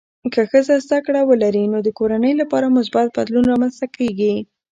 [0.33, 4.33] که ښځه زده کړه ولري، نو د کورنۍ لپاره مثبت بدلون رامنځته کېږي.